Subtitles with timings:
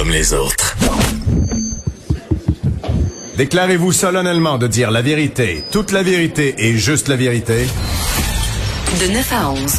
[0.00, 0.78] comme les autres.
[3.36, 7.66] Déclarez-vous solennellement de dire la vérité, toute la vérité et juste la vérité.
[8.98, 9.78] De 9 à 11.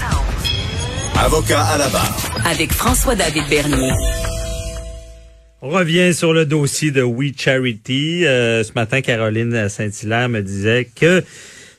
[1.18, 2.16] Avocat à la barre.
[2.46, 3.94] Avec François-David Bernier.
[5.64, 8.24] On revient sur le dossier de We Charity.
[8.24, 11.24] Euh, ce matin, Caroline Saint-Hilaire me disait que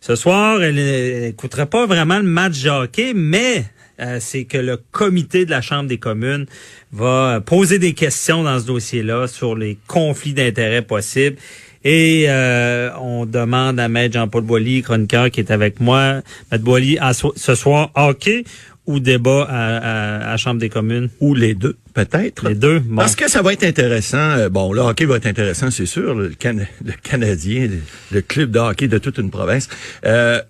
[0.00, 3.64] ce soir, elle n'écouterait pas vraiment le match de hockey, mais
[4.02, 6.46] euh, c'est que le comité de la Chambre des communes
[6.92, 11.36] va poser des questions dans ce dossier-là sur les conflits d'intérêts possibles.
[11.84, 16.98] Et euh, on demande à Maître Jean-Paul Boilly, chroniqueur qui est avec moi, Maître Boilly,
[17.36, 18.44] ce soir, hockey
[18.86, 21.08] ou débat à, à, Chambre des communes?
[21.21, 22.48] Ou les deux, peut-être.
[22.48, 24.18] Les deux, Parce que ça va être intéressant.
[24.18, 26.14] Euh, bon, le hockey va être intéressant, c'est sûr.
[26.14, 27.68] Le, le, Canadien,
[28.10, 29.68] le, club de hockey de toute une province.
[30.04, 30.40] Euh,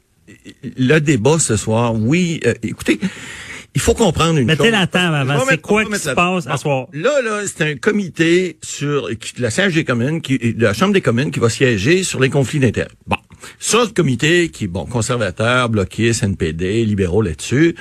[0.77, 3.01] le débat ce soir, oui, euh, écoutez,
[3.75, 4.67] il faut comprendre une Mettez chose.
[4.67, 5.45] Mettez la table avant.
[5.49, 6.89] C'est quoi qui se passe à soir?
[6.93, 9.09] Là, là, c'est un comité sur
[9.39, 12.31] la siège des communes, qui, de la Chambre des communes qui va siéger sur les
[12.31, 12.91] conflits d'intérêts.
[13.07, 13.17] Bon.
[13.59, 17.75] Ça, le comité qui est, bon, conservateur, bloquiste, NPD, libéraux là-dessus,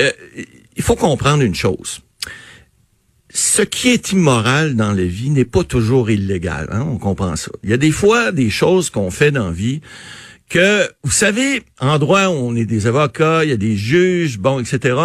[0.00, 0.10] euh,
[0.76, 2.00] il faut comprendre une chose.
[3.34, 6.68] Ce qui est immoral dans la vie n'est pas toujours illégal.
[6.70, 6.86] Hein?
[6.86, 7.50] On comprend ça.
[7.64, 9.80] Il y a des fois des choses qu'on fait dans la vie
[10.48, 14.60] que, vous savez, en droit, on est des avocats, il y a des juges, bon,
[14.60, 14.96] etc.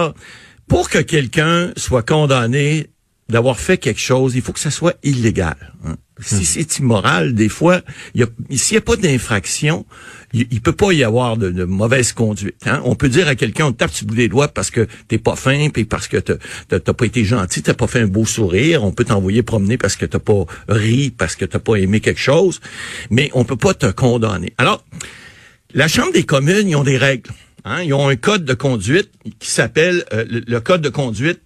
[0.68, 2.88] Pour que quelqu'un soit condamné
[3.30, 5.74] d'avoir fait quelque chose, il faut que ça soit illégal.
[5.86, 5.96] Hein.
[6.20, 6.44] Si hmm.
[6.44, 7.82] c'est immoral, des fois,
[8.16, 9.86] s'il n'y a pas d'infraction,
[10.34, 12.56] il, il, peut pas y avoir de, mauvaise conduite.
[12.66, 12.82] Hein.
[12.86, 15.36] On peut dire à quelqu'un, on tape sur bout des doigts parce que t'es pas
[15.36, 18.84] fin, puis parce que t'as pas été gentil, t'as pas fait un beau sourire.
[18.84, 22.20] On peut t'envoyer promener parce que t'as pas ri, parce que t'as pas aimé quelque
[22.20, 22.62] chose,
[23.12, 24.54] mais on peut pas te condamner.
[24.58, 24.84] Alors,
[25.78, 27.30] la Chambre des communes, ils ont des règles.
[27.64, 27.84] Hein?
[27.84, 31.40] Ils ont un code de conduite qui s'appelle euh, le, code de conduite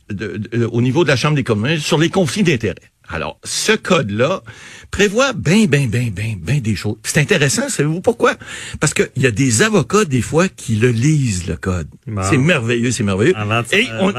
[0.71, 2.75] au niveau de la Chambre des communes sur les conflits d'intérêts.
[3.09, 4.41] Alors, ce code-là
[4.89, 6.95] prévoit bien, bien, bien, bien, bien des choses.
[7.03, 8.35] C'est intéressant, savez-vous pourquoi?
[8.79, 11.89] Parce qu'il y a des avocats, des fois, qui le lisent, le code.
[12.29, 13.35] C'est merveilleux, c'est merveilleux.
[13.73, 14.13] Et on,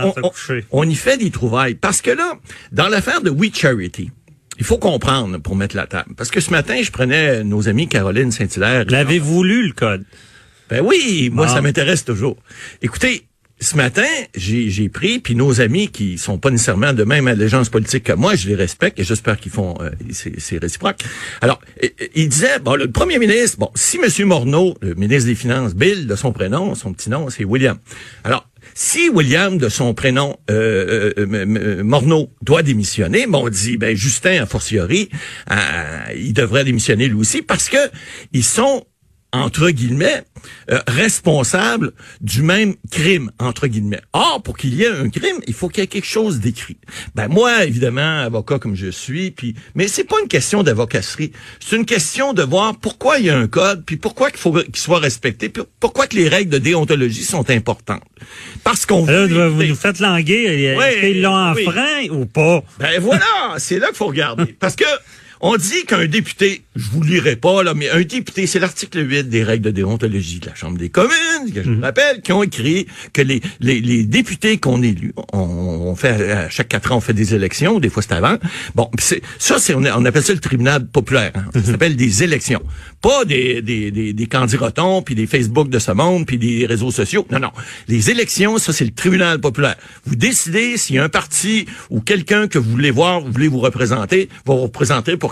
[0.72, 1.74] on, y fait des trouvailles.
[1.74, 2.34] Parce que là,
[2.70, 4.10] dans l'affaire de We Charity,
[4.58, 6.14] il faut comprendre pour mettre la table.
[6.16, 8.84] Parce que ce matin, je prenais nos amis Caroline Saint-Hilaire.
[8.88, 10.04] L'avez-vous lu, le code?
[10.70, 12.36] Ben oui, moi, ça m'intéresse toujours.
[12.80, 13.26] Écoutez,
[13.62, 18.04] ce matin, j'ai pris, puis nos amis qui sont pas nécessairement de même allégeance politique
[18.04, 20.96] que moi, je les respecte et j'espère qu'ils font, euh, c'est réciproque.
[21.40, 21.60] Alors,
[22.14, 24.26] il disait, bon, le premier ministre, bon, si M.
[24.26, 27.78] Morneau, le ministre des Finances, Bill, de son prénom, son petit nom, c'est William.
[28.24, 33.76] Alors, si William, de son prénom euh, euh, euh Morneau, doit démissionner, bon, on dit,
[33.76, 35.08] ben Justin, a fortiori,
[36.16, 37.90] il devrait démissionner lui aussi parce que
[38.32, 38.84] ils sont
[39.32, 40.24] entre guillemets,
[40.70, 44.02] euh, responsable du même crime, entre guillemets.
[44.12, 46.76] Or, pour qu'il y ait un crime, il faut qu'il y ait quelque chose d'écrit.
[47.14, 51.32] Ben moi, évidemment, avocat comme je suis, puis mais c'est pas une question d'avocasserie.
[51.60, 54.52] C'est une question de voir pourquoi il y a un code, puis pourquoi il faut
[54.52, 58.02] qu'il soit respecté, puis pourquoi que les règles de déontologie sont importantes.
[58.64, 59.46] Parce qu'on veut...
[59.48, 62.62] vous nous faites languer, oui, ils l'ont enfreint ou pas?
[62.78, 64.44] Ben voilà, c'est là qu'il faut regarder.
[64.60, 64.84] Parce que
[65.44, 69.28] on dit qu'un député, je vous lirai pas, là, mais un député, c'est l'article 8
[69.28, 71.82] des règles de déontologie de la Chambre des communes, que je mhm.
[71.82, 76.48] rappelle, qui ont écrit que les, les, les députés qu'on élu, on, on, fait, à
[76.48, 78.36] chaque quatre ans, on fait des élections, des fois c'est avant.
[78.76, 81.32] Bon, c'est, ça, c'est, on, appelle ça le tribunal populaire.
[81.34, 81.46] Hein.
[81.52, 81.64] Ça mhm.
[81.66, 82.62] s'appelle des élections.
[83.00, 86.92] Pas des, des, des, des candidatons, puis des Facebook de ce monde, puis des réseaux
[86.92, 87.26] sociaux.
[87.32, 87.50] Non, non.
[87.88, 89.76] Les élections, ça, c'est le tribunal populaire.
[90.06, 93.48] Vous décidez s'il y a un parti ou quelqu'un que vous voulez voir, vous voulez
[93.48, 95.31] vous représenter, va vous représenter pour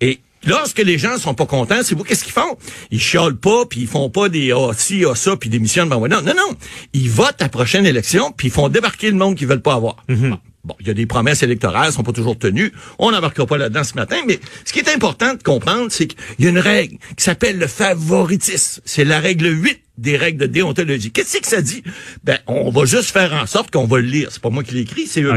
[0.00, 2.56] Et Lorsque les gens sont pas contents, c'est vous qu'est-ce qu'ils font?
[2.92, 5.88] Ils chiolent pas, puis ils font pas des ah ci ah ça, puis démissionnent.
[5.88, 6.56] Ben non, non, non.
[6.92, 9.74] Ils votent à la prochaine élection, puis ils font débarquer le monde qu'ils veulent pas
[9.74, 9.96] avoir.
[10.08, 10.36] Mhm.
[10.66, 12.72] Bon, il y a des promesses électorales, sont pas toujours tenues.
[12.98, 16.18] On n'embarquera pas là-dedans ce matin, mais ce qui est important de comprendre, c'est qu'il
[16.40, 18.82] y a une règle qui s'appelle le favoritisme.
[18.84, 21.12] C'est la règle 8 des règles de déontologie.
[21.12, 21.84] Qu'est-ce que ça dit?
[22.24, 24.28] Ben, on va juste faire en sorte qu'on va le lire.
[24.32, 25.32] C'est pas moi qui l'écris, c'est eux.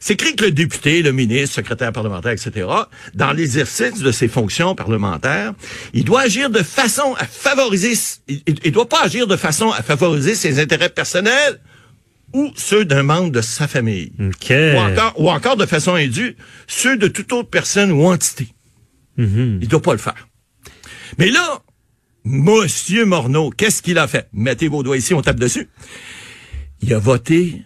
[0.00, 2.66] C'est écrit que le député, le ministre, secrétaire parlementaire, etc.,
[3.14, 5.52] dans l'exercice de ses fonctions parlementaires,
[5.92, 7.94] il doit agir de façon à favoriser,
[8.26, 11.60] il, il doit pas agir de façon à favoriser ses intérêts personnels
[12.34, 14.12] ou ceux d'un membre de sa famille.
[14.18, 16.36] Ou, encore, ou encore, de façon indue,
[16.66, 18.48] ceux de toute autre personne ou entité.
[19.18, 19.58] Mm-hmm.
[19.62, 20.28] Il doit pas le faire.
[21.18, 21.62] Mais là,
[22.24, 24.28] Monsieur Morneau, qu'est-ce qu'il a fait?
[24.32, 25.68] Mettez vos doigts ici, on tape dessus.
[26.80, 27.62] Il a voté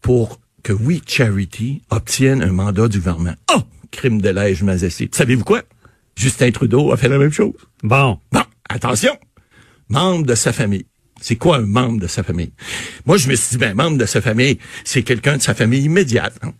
[0.00, 3.34] pour que We Charity obtienne un mandat du gouvernement.
[3.54, 3.60] Oh!
[3.90, 5.10] Crime de lège mazessé.
[5.12, 5.62] Savez-vous quoi?
[6.16, 7.52] Justin Trudeau a fait la même chose.
[7.82, 8.18] Bon.
[8.30, 9.18] Bon, attention.
[9.88, 10.86] Membre de sa famille.
[11.22, 12.52] C'est quoi un membre de sa famille?
[13.06, 15.84] Moi, je me suis dit, ben, membre de sa famille, c'est quelqu'un de sa famille
[15.84, 16.34] immédiate.
[16.42, 16.52] Hein.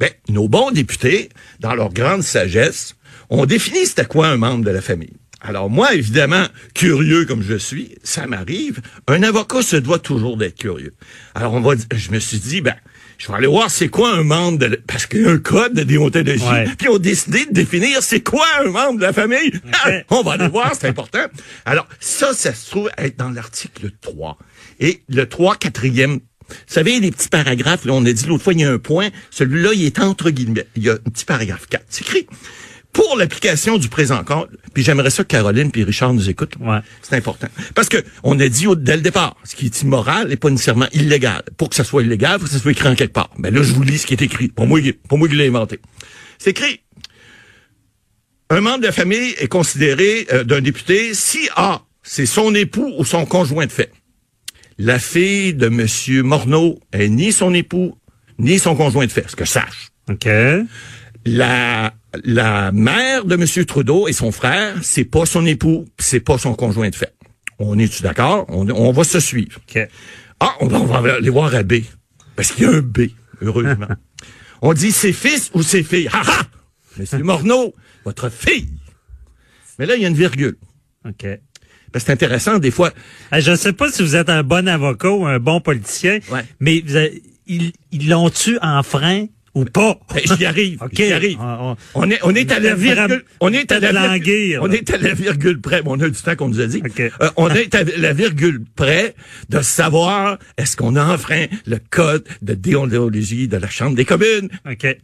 [0.00, 1.28] Ben, nos bons députés,
[1.60, 2.96] dans leur grande sagesse,
[3.30, 5.14] ont défini c'était quoi un membre de la famille.
[5.40, 8.80] Alors moi, évidemment, curieux comme je suis, ça m'arrive.
[9.06, 10.94] Un avocat se doit toujours d'être curieux.
[11.34, 12.76] Alors on va, je me suis dit, ben,
[13.22, 15.38] je vais aller voir c'est quoi un membre de, la- parce qu'il y a un
[15.38, 16.42] code de déontologie.
[16.42, 16.66] Ouais.
[16.76, 19.52] Puis on décidé de définir c'est quoi un membre de la famille.
[20.10, 21.24] On va aller voir, c'est important.
[21.64, 24.38] Alors ça, ça se trouve être dans l'article 3.
[24.80, 28.52] Et le 3, quatrième vous savez, les petits paragraphes, là, on a dit l'autre fois,
[28.52, 29.08] il y a un point.
[29.30, 30.66] Celui-là, il est entre guillemets.
[30.76, 31.84] Il y a un petit paragraphe 4.
[31.88, 32.26] C'est écrit.
[32.92, 36.56] Pour l'application du présent code, puis j'aimerais ça que Caroline puis Richard nous écoutent.
[36.60, 36.80] Ouais.
[37.00, 37.48] C'est important.
[37.74, 40.50] Parce que on a dit au, dès le départ, ce qui est immoral n'est pas
[40.50, 41.42] nécessairement illégal.
[41.56, 43.30] Pour que ça soit illégal, il faut que ça soit écrit en quelque part.
[43.38, 44.48] Mais là, je vous lis ce qui est écrit.
[44.48, 44.78] Pour moi,
[45.08, 45.80] pour moi, il l'a inventé.
[46.38, 46.80] C'est écrit.
[48.50, 52.92] Un membre de la famille est considéré euh, d'un député si A, c'est son époux
[52.98, 53.90] ou son conjoint de fait.
[54.76, 56.26] La fille de M.
[56.26, 57.96] Morneau est ni son époux,
[58.38, 59.88] ni son conjoint de fait, ce que je sache.
[60.10, 60.28] OK.
[61.24, 63.64] La, la mère de M.
[63.66, 67.14] Trudeau et son frère, c'est pas son époux, c'est pas son conjoint de fait.
[67.58, 68.46] On est-tu d'accord?
[68.48, 69.58] On, on va se suivre.
[69.68, 69.78] OK.
[70.40, 71.74] Ah, on va, on va aller voir à B.
[72.36, 73.08] Parce qu'il y a un B,
[73.40, 73.86] heureusement.
[74.62, 76.08] on dit ses fils ou ses filles.
[76.12, 76.42] Ha ha!
[76.98, 77.74] Monsieur Morneau,
[78.04, 78.68] votre fille.
[79.78, 80.56] Mais là, il y a une virgule.
[81.08, 81.26] OK.
[81.94, 82.90] C'est intéressant, des fois.
[83.30, 86.18] Hey, je ne sais pas si vous êtes un bon avocat ou un bon politicien,
[86.30, 86.44] Ouais.
[86.58, 89.98] mais vous avez- ils ils l'ont-tu en frein ou pas?
[90.14, 90.82] Ben, j'y arrive.
[90.82, 90.90] OK.
[90.94, 91.38] J'y arrive.
[91.40, 93.24] On- on- On est, on est à la virgule.
[93.40, 94.58] On est à la virgule.
[94.62, 95.82] On est à la virgule près.
[95.82, 96.82] Bon, on a du temps qu'on nous a dit.
[96.84, 97.00] OK.
[97.00, 99.14] Euh, on est à la virgule près
[99.48, 104.48] de savoir est-ce qu'on a enfreint le code de déontologie de la Chambre des communes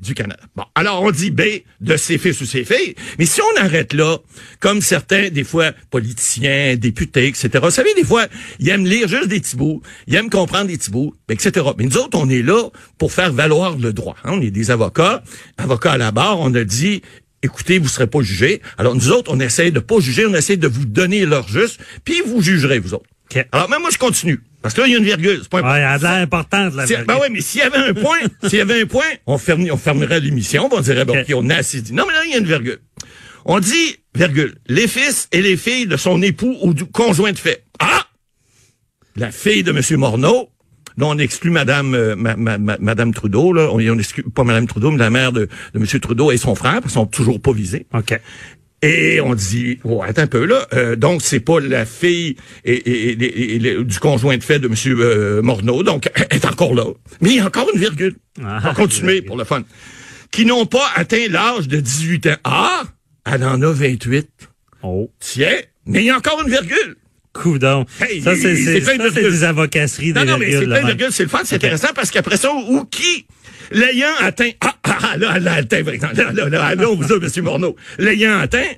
[0.01, 0.41] du Canada.
[0.57, 1.43] Bon, alors on dit B
[1.81, 4.19] de ses fils ou ses filles, mais si on arrête là,
[4.61, 8.27] comme certains, des fois, politiciens, députés, etc., vous savez, des fois,
[8.61, 11.67] ils aiment lire juste des petits bouts, ils aiment comprendre des petits bouts, etc.
[11.79, 12.69] Mais nous autres, on est là
[12.99, 14.17] pour faire valoir le droit.
[14.25, 14.38] hein.
[14.39, 15.23] On est des avocats,
[15.57, 17.03] avocats à la barre, on a dit...
[17.41, 18.61] Écoutez, vous serez pas jugés.
[18.79, 21.79] Alors nous autres, on essaie de pas juger, on essaie de vous donner l'heure juste,
[22.05, 23.09] puis vous jugerez vous autres.
[23.31, 23.47] OK.
[23.53, 25.63] Alors même moi je continue parce que là il y a une virgule, c'est pas
[25.63, 27.07] Ouais, elle a l'air importante, la si- virgule.
[27.07, 28.19] ben ouais, mais s'il y avait un point,
[28.49, 31.27] s'il y avait un point, on, ferme, on fermerait l'émission, on dirait, bon, Ok.
[31.29, 31.93] OK, on a assez dit.
[31.93, 32.81] Non, mais là, il y a une virgule.
[33.45, 37.39] On dit, virgule, les fils et les filles de son époux ou du conjoint de
[37.39, 37.63] fait.
[37.79, 38.05] Ah!
[39.15, 39.81] La fille de M.
[40.01, 40.49] Morneau,
[40.99, 44.45] dont on exclut Madame, euh, ma- ma- ma- Madame Trudeau, là, on, on exclut pas
[44.45, 45.87] Madame Trudeau, mais la mère de, de M.
[46.01, 47.87] Trudeau et son frère, parce qu'ils sont toujours pas visés.
[47.95, 48.19] OK.
[48.81, 52.75] Et on dit, oh, attends un peu là, euh, donc c'est pas la fille et,
[52.75, 54.75] et- et- et- du conjoint de fait de M.
[55.01, 56.85] euh, Morneau, donc elle est encore là.
[57.21, 58.15] Mais il y a encore une virgule.
[58.45, 59.63] Ah, on va continuer pour le fun.
[60.31, 62.37] Qui n'ont pas atteint l'âge de 18 ans.
[62.45, 62.83] Ah,
[63.27, 64.29] elle en a 28.
[64.85, 65.11] Oh.
[65.19, 65.57] Tiens,
[65.87, 66.97] mais il y a encore une virgule.
[67.39, 67.87] Coudon.
[68.01, 71.23] Hey, ça, c'est des avocasseries, Non, des non, mais c'est plein là, de virgules, c'est
[71.23, 73.27] le fun, c'est intéressant parce qu'après ça, ou qui,
[73.71, 77.13] l'ayant atteint, ah, ah, ah, là, là, atteint, par exemple, là, là, là, là, vous
[77.13, 77.45] a, M.
[77.45, 78.73] Morneau, l'ayant atteint,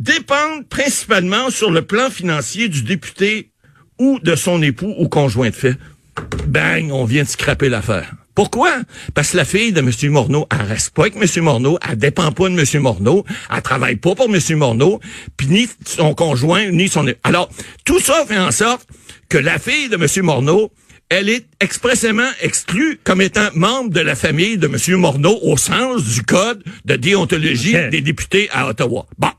[0.00, 3.50] dépendent principalement sur le plan financier du député
[3.98, 5.76] ou de son époux ou conjoint de fait.
[6.46, 8.12] Bang, on vient de scraper l'affaire.
[8.34, 8.72] Pourquoi?
[9.14, 9.90] Parce que la fille de M.
[10.10, 11.44] Morneau, elle reste pas avec M.
[11.44, 12.82] Morneau, elle dépend pas de M.
[12.82, 14.40] Morneau, elle travaille pas pour M.
[14.56, 15.00] Morneau,
[15.36, 17.06] puis ni son conjoint, ni son...
[17.22, 17.48] Alors,
[17.84, 18.88] tout ça fait en sorte
[19.28, 20.24] que la fille de M.
[20.24, 20.72] Morneau,
[21.08, 24.96] elle est expressément exclue comme étant membre de la famille de M.
[24.98, 29.06] Morneau au sens du code de déontologie des députés à Ottawa.
[29.18, 29.30] Bon.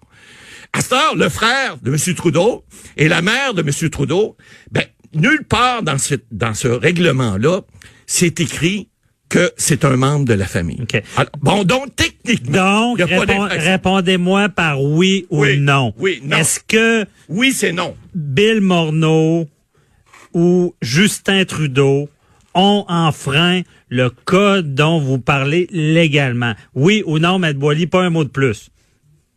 [0.71, 2.15] À cette heure, le frère de M.
[2.15, 2.63] Trudeau
[2.97, 3.89] et la mère de M.
[3.89, 4.37] Trudeau,
[4.71, 4.83] ben,
[5.13, 7.61] nulle part dans ce, dans ce règlement-là,
[8.05, 8.89] c'est écrit
[9.29, 10.85] que c'est un membre de la famille.
[11.17, 15.93] Alors, bon, donc, techniquement, Donc, répondez-moi par oui ou Oui, non.
[15.97, 16.37] oui, non.
[16.37, 17.95] Est-ce que Oui, c'est non.
[18.13, 19.47] Bill Morneau
[20.33, 22.07] ou Justin Trudeau
[22.53, 26.53] ont enfreint le code dont vous parlez légalement?
[26.75, 28.69] Oui ou non, Maître Boily, pas un mot de plus.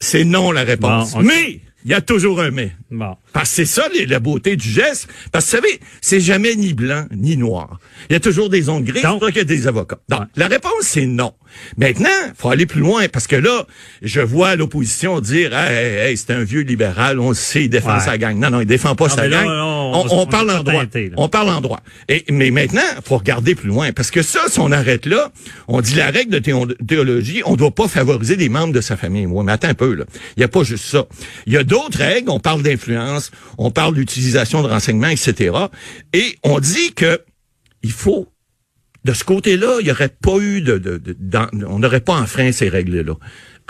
[0.01, 1.13] C'est non la réponse.
[1.15, 1.23] Bon.
[1.23, 2.73] Mais, il y a toujours un mais.
[2.91, 3.17] Bon.
[3.33, 5.09] Parce que c'est ça les- la beauté du geste.
[5.33, 7.79] Parce que vous savez, c'est jamais ni blanc ni noir.
[8.11, 9.01] Il y a toujours des ondes grises.
[9.03, 9.99] C'est Donc- qu'il y a des avocats.
[10.09, 10.27] Donc, Ouais.
[10.37, 11.33] la réponse, c'est non.
[11.79, 13.67] Maintenant, faut aller plus loin parce que là,
[14.03, 17.71] je vois l'opposition dire Hey, hey, hey, c'est un vieux libéral, on le sait, il
[17.71, 18.01] défend Ouais.
[18.05, 18.39] sa gang.
[18.39, 19.47] Non, non, il défend pas Non, sa là, gang.
[19.49, 20.85] on on, va- on on parle en droit.
[21.17, 21.81] On parle en droit.
[22.09, 23.93] Et, mais maintenant, faut regarder plus loin.
[23.93, 25.33] Parce que ça, si on arrête là,
[25.69, 28.97] on dit la règle de théo- théologie, on doit pas favoriser les membres de sa
[28.99, 29.25] famille.
[29.27, 30.05] Ouais, mais attends un peu, là.
[30.37, 31.07] Il y a pas juste ça.
[31.47, 32.31] Il y a d'autres règles.
[32.31, 35.57] On parle d'influence, on parle d'utilisation de renseignements, etc.
[36.13, 37.23] Et on dit que
[37.83, 38.29] il faut
[39.05, 42.15] de ce côté-là, il n'y aurait pas eu de, de, de- dans- on n'aurait pas
[42.15, 43.15] enfreint ces règles-là.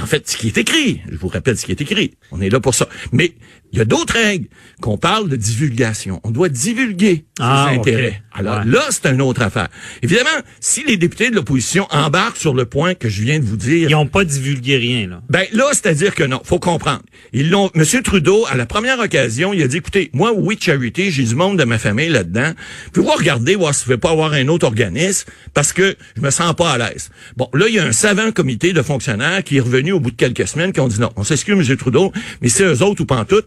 [0.00, 2.50] En fait, ce qui est écrit, je vous rappelle ce qui est écrit, on est
[2.50, 2.88] là pour ça.
[3.10, 3.32] Mais
[3.72, 4.46] il y a d'autres règles
[4.80, 6.20] qu'on parle de divulgation.
[6.22, 8.22] On doit divulguer Ah, ses intérêts.
[8.32, 8.64] Alors Ouais.
[8.66, 9.66] là, c'est une autre affaire.
[10.02, 10.30] Évidemment,
[10.60, 13.90] si les députés de l'opposition embarquent sur le point que je viens de vous dire,
[13.90, 15.20] Ils n'ont pas divulgué rien, là.
[15.28, 17.02] ben là, c'est-à-dire que non, faut comprendre.
[17.32, 17.68] Ils l'ont.
[17.74, 21.34] Monsieur Trudeau, à la première occasion, il a dit écoutez, moi, oui, Charity, j'ai du
[21.34, 22.52] monde de ma famille là-dedans.
[22.92, 25.17] Pouvez-vous regarder voir si vous pouvez pas avoir un autre organisme
[25.54, 27.10] parce que je me sens pas à l'aise.
[27.36, 30.10] Bon, là, il y a un savant comité de fonctionnaires qui est revenu au bout
[30.10, 33.02] de quelques semaines qui ont dit non, on s'excuse, Monsieur Trudeau, mais c'est eux autres
[33.02, 33.42] ou pas en tout.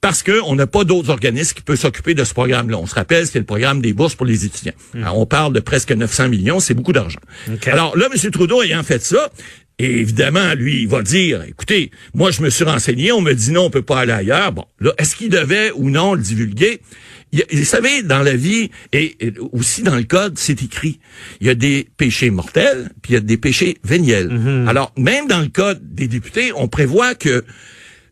[0.00, 2.76] Parce que on n'a pas d'autres organismes qui peuvent s'occuper de ce programme-là.
[2.76, 4.72] On se rappelle, c'est le programme des bourses pour les étudiants.
[4.96, 7.20] Alors, on parle de presque 900 millions, c'est beaucoup d'argent.
[7.66, 8.30] Alors là, M.
[8.32, 9.30] Trudeau ayant fait ça,
[9.78, 13.52] et évidemment, lui, il va dire, écoutez, moi, je me suis renseigné, on me dit
[13.52, 14.52] non, on peut pas aller ailleurs.
[14.52, 16.80] Bon, là, est-ce qu'il devait ou non le divulguer?
[17.32, 20.62] Il y a- vous savez, dans la vie, et, et aussi dans le code, c'est
[20.62, 21.00] écrit.
[21.40, 24.30] Il y a des péchés mortels, puis il y a des péchés véniels.
[24.68, 27.44] Alors, même dans le code des députés, on prévoit que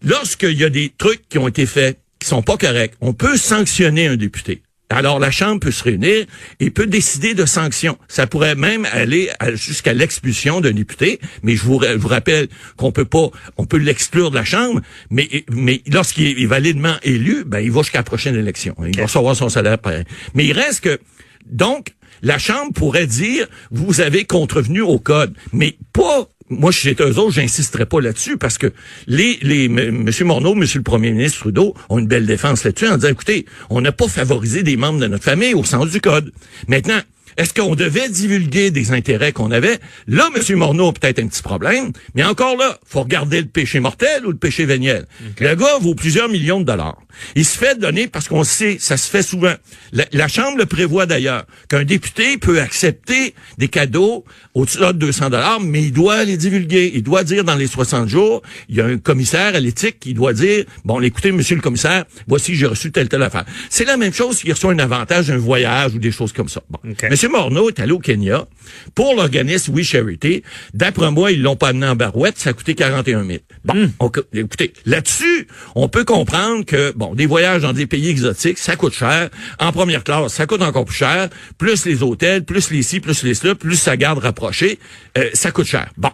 [0.03, 3.37] lorsqu'il y a des trucs qui ont été faits qui sont pas corrects, on peut
[3.37, 4.63] sanctionner un député.
[4.91, 6.27] Alors la Chambre peut se réunir
[6.59, 7.97] et peut décider de sanctions.
[8.09, 12.49] Ça pourrait même aller jusqu'à l'expulsion d'un député, mais je vous, ra- je vous rappelle
[12.77, 14.81] qu'on peut pas, on peut l'exclure de la Chambre,
[15.11, 18.75] mais, mais lorsqu'il est validement élu, ben il va jusqu'à la prochaine élection.
[18.87, 19.79] Il va recevoir son salaire.
[19.79, 20.05] pareil.
[20.35, 20.99] Mais il reste que
[21.47, 27.19] donc la Chambre pourrait dire vous avez contrevenu au code, mais pas moi, j'étais eux
[27.19, 28.73] autres, j'insisterais pas là-dessus parce que
[29.07, 30.11] les, les, M.
[30.23, 33.81] Morneau, Monsieur le Premier ministre Trudeau ont une belle défense là-dessus en disant, écoutez, on
[33.81, 36.33] n'a pas favorisé des membres de notre famille au sens du code.
[36.67, 37.01] Maintenant,
[37.37, 39.79] est-ce qu'on devait divulguer des intérêts qu'on avait?
[40.07, 40.57] Là, M.
[40.57, 44.31] Morneau a peut-être un petit problème, mais encore là, faut regarder le péché mortel ou
[44.31, 45.07] le péché véniel.
[45.39, 46.99] Le gars vaut plusieurs millions de dollars.
[47.35, 49.55] Il se fait donner, parce qu'on sait, ça se fait souvent.
[49.93, 55.31] La, la Chambre le prévoit d'ailleurs, qu'un député peut accepter des cadeaux au-dessus de 200
[55.31, 56.93] dollars, mais il doit les divulguer.
[56.95, 60.15] Il doit dire dans les 60 jours, il y a un commissaire à l'éthique qui
[60.15, 63.45] doit dire, bon, écoutez, monsieur le commissaire, voici, j'ai reçu telle, telle affaire.
[63.69, 66.63] C'est la même chose s'il reçoit un avantage, un voyage ou des choses comme ça.
[66.71, 66.79] Bon.
[67.21, 68.47] Monsieur Morneau est allé au Kenya
[68.95, 70.43] pour l'organisme We Charity.
[70.73, 73.41] D'après moi, ils l'ont pas amené en barouette, ça a coûté 41 000.
[73.63, 78.57] Bon, on- écoutez, là-dessus, on peut comprendre que, bon, des voyages dans des pays exotiques,
[78.57, 79.29] ça coûte cher.
[79.59, 81.29] En première classe, ça coûte encore plus cher.
[81.59, 84.79] Plus les hôtels, plus les ci, plus les cela, plus sa garde rapprochée,
[85.19, 85.91] euh, ça coûte cher.
[85.99, 86.09] Bon.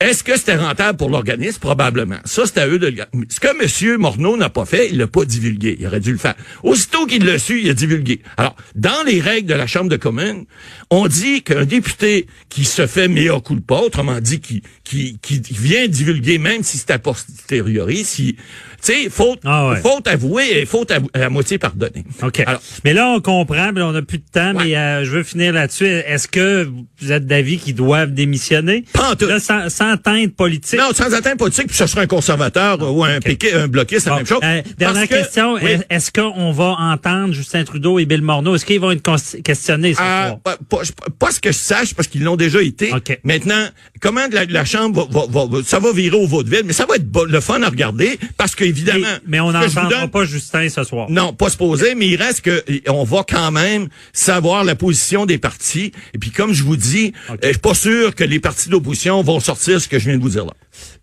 [0.00, 1.58] Est-ce que c'était rentable pour l'organisme?
[1.58, 2.16] Probablement.
[2.24, 3.04] Ça, c'est à eux de le.
[3.28, 3.98] Ce que M.
[3.98, 5.76] Morneau n'a pas fait, il l'a pas divulgué.
[5.78, 6.34] Il aurait dû le faire.
[6.62, 8.22] Aussitôt qu'il l'a su, il a divulgué.
[8.38, 10.46] Alors, dans les règles de la Chambre de communes,
[10.88, 15.86] on dit qu'un député qui se fait mea culpa, autrement dit, qui, qui, qui vient
[15.88, 18.36] divulguer, même si c'est a posteriori, si,
[18.82, 19.80] tu sais, faute, Ah ouais.
[19.80, 22.04] faute avouée et faute à, à moitié pardonnée.
[22.22, 22.40] OK.
[22.46, 24.64] Alors, mais là, on comprend, mais on n'a plus de temps, Ouais.
[24.66, 25.86] mais euh, je veux finir là-dessus.
[25.86, 26.68] Est-ce que
[27.00, 28.84] vous êtes d'avis qu'ils doivent démissionner?
[28.92, 29.26] Pas en tout.
[29.26, 30.78] Là, sans, sans teinte politique.
[30.78, 34.10] non, sans atteinte politique, puis ce sera un conservateur ou un piquet, un bloquiste, c'est
[34.10, 34.40] la Bon, même chose.
[34.42, 35.54] euh, dernière que- question.
[35.54, 35.70] Oui.
[35.90, 38.54] Est-ce qu'on va entendre Justin Trudeau et Bill Morneau?
[38.54, 39.02] Est-ce qu'ils vont être
[39.42, 40.40] questionnés ce Ah, soir?
[40.40, 40.82] pas, pas,
[41.18, 42.92] pas ce que je sache, parce qu'ils l'ont déjà été.
[42.92, 43.18] OK.
[43.24, 43.66] Maintenant,
[44.00, 46.96] comment la, la Chambre va, va- va- ça va virer au vaudeville, mais ça va
[46.96, 49.06] être le fun à regarder, parce qu'évidemment...
[49.26, 51.08] Mais, mais on je n'entendra pas Justin ce soir.
[51.10, 55.26] Non, pas se poser, mais il reste que on va quand même savoir la position
[55.26, 55.92] des partis.
[56.14, 59.22] Et puis, comme je vous dis, euh, je suis pas sûr que les partis d'opposition
[59.22, 60.52] vont sortir ce que je viens de vous dire là.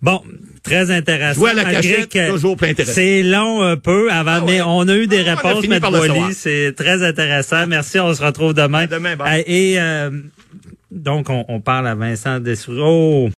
[0.02, 0.22] Bon,
[0.64, 1.46] très intéressant.
[1.46, 2.96] À la cachette, toujours plein intéressant.
[2.96, 4.46] C'est long un peu avant, Ah ouais.
[4.54, 6.32] mais on a eu des Ah, réponses, M.
[6.34, 7.68] C'est très intéressant.
[7.68, 8.80] Merci, on se retrouve demain.
[8.84, 9.42] À demain, bye.
[9.42, 10.10] Euh, Et euh,
[10.92, 13.30] donc, on, on parle à Vincent Dessoureau.